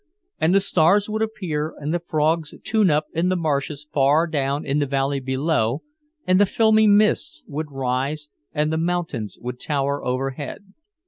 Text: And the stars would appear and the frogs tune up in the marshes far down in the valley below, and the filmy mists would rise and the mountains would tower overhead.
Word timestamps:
And 0.39 0.55
the 0.55 0.59
stars 0.59 1.07
would 1.11 1.21
appear 1.21 1.75
and 1.77 1.93
the 1.93 1.99
frogs 1.99 2.55
tune 2.63 2.89
up 2.89 3.05
in 3.13 3.29
the 3.29 3.35
marshes 3.35 3.87
far 3.93 4.25
down 4.25 4.65
in 4.65 4.79
the 4.79 4.87
valley 4.87 5.19
below, 5.19 5.83
and 6.25 6.41
the 6.41 6.47
filmy 6.47 6.87
mists 6.87 7.43
would 7.47 7.69
rise 7.71 8.27
and 8.51 8.73
the 8.73 8.77
mountains 8.79 9.37
would 9.41 9.59
tower 9.59 10.03
overhead. 10.03 10.73